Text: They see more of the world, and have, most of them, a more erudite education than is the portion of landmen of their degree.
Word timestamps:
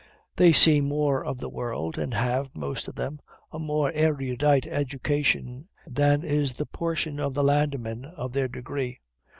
They 0.35 0.51
see 0.51 0.81
more 0.81 1.23
of 1.23 1.37
the 1.37 1.47
world, 1.47 1.99
and 1.99 2.11
have, 2.15 2.55
most 2.55 2.87
of 2.87 2.95
them, 2.95 3.19
a 3.51 3.59
more 3.59 3.91
erudite 3.91 4.65
education 4.65 5.67
than 5.85 6.23
is 6.23 6.53
the 6.55 6.65
portion 6.65 7.19
of 7.19 7.37
landmen 7.37 8.05
of 8.05 8.33
their 8.33 8.47
degree. 8.47 8.99